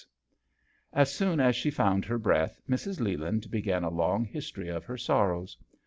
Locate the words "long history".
3.91-4.67